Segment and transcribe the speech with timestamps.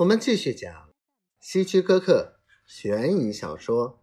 [0.00, 0.88] 我们继续讲
[1.40, 4.00] 希区柯克悬疑小说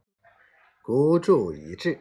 [0.83, 1.99] 《孤注一掷》。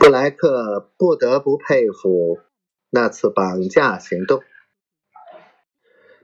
[0.00, 2.40] 布莱克不得不佩服
[2.90, 4.42] 那次绑架行动。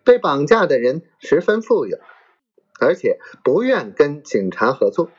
[0.02, 1.96] 被绑架的人十分富有，
[2.80, 5.12] 而且不愿跟警察合作，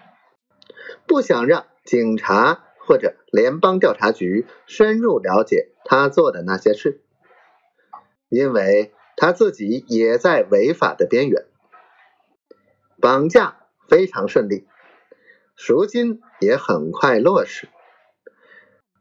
[1.08, 7.02] 不想让警察或者联邦调查局深入了解他做的那些事，
[8.28, 8.94] 因为。
[9.22, 11.46] 他自己也在违法的边缘，
[13.02, 14.66] 绑架非常顺利，
[15.58, 17.68] 赎金也很快落实。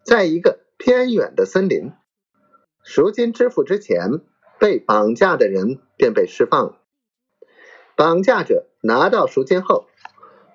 [0.02, 1.92] 在一个偏远的森林，
[2.82, 4.20] 赎金支付之前，
[4.58, 6.82] 被绑架的人便被释放了。
[7.94, 9.86] 绑架者拿到赎金后，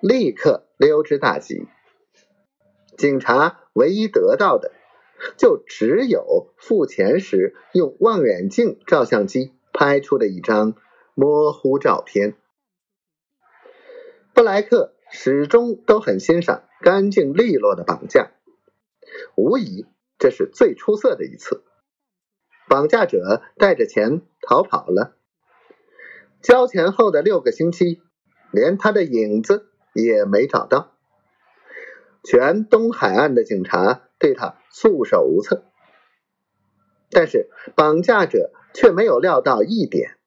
[0.02, 1.66] 立刻溜之大吉。
[2.98, 4.72] 警察唯一得到的。
[5.38, 10.74] 就只有付钱时用望远镜照相机拍出的一张
[11.14, 12.38] 模糊照片。
[14.32, 18.30] 布莱克始终都很欣赏干净利落的绑架，
[19.36, 19.84] 无疑
[20.18, 21.62] 这是最出色的一次。
[22.66, 25.16] 绑架者带着钱逃跑了，
[26.40, 28.00] 交钱后的六个星期，
[28.50, 30.96] 连他的影子也没找到。
[32.22, 34.00] 全东海岸的警察。
[34.16, 35.64] 对他束手无策，
[37.10, 40.18] 但是绑架者却没有料到一点，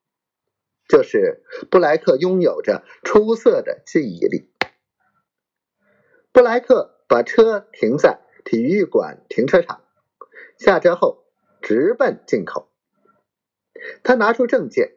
[0.88, 4.50] 就是布莱克拥有着出色的记忆力。
[6.32, 9.84] 布莱克把车停在体育馆停车场，
[10.58, 11.26] 下车后
[11.62, 12.70] 直奔进口。
[14.04, 14.96] 他拿出证件，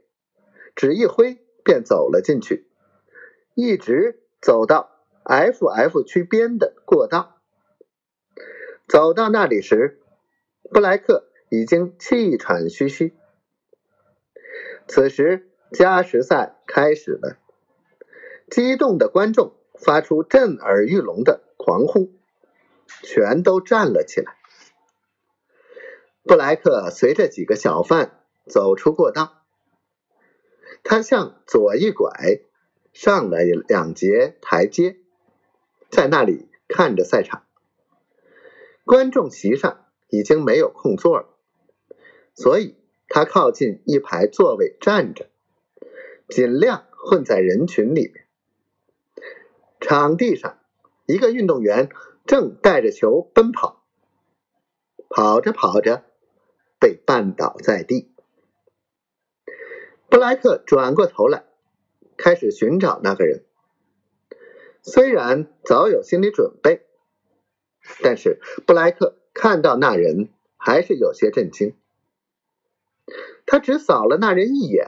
[0.77, 2.71] 只一挥便走了进去，
[3.55, 7.41] 一直走到 F.F 区边的过道。
[8.89, 10.01] 走到那里时，
[10.73, 13.15] 布莱克已经气喘吁吁。
[14.93, 17.39] 此时，加时赛开始了，
[18.51, 22.11] 激动的观众发出震耳欲聋的狂呼，
[23.05, 24.35] 全都站了起来。
[26.25, 29.45] 布莱克随着几个小贩走出过道，
[30.83, 32.41] 他向左一拐，
[32.93, 34.97] 上了两节台阶，
[35.89, 37.45] 在那里看着赛场。
[38.85, 41.29] 观众席上已经没有空座了，
[42.35, 42.75] 所以
[43.11, 45.29] 他靠近一排座位站着，
[46.29, 48.27] 尽量混在人群里面。
[49.81, 50.59] 场地上，
[51.07, 51.91] 一个运动员
[52.25, 53.85] 正带着球奔跑，
[55.09, 56.05] 跑着跑着
[56.79, 58.15] 被绊倒在地。
[60.09, 61.45] 布莱克转过头来，
[62.17, 63.45] 开始寻找那个人。
[64.83, 66.87] 虽然早有心理准备。
[68.03, 70.29] 但是布莱克看到那人
[70.59, 71.75] 还是有些震惊。
[73.51, 74.87] 他只扫了那人一眼，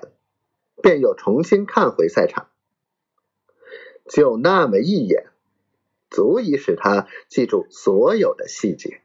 [0.84, 2.48] 便又重新看回赛场。
[4.08, 5.26] 就那么一眼，
[6.10, 9.02] 足以使他记住所有的细节。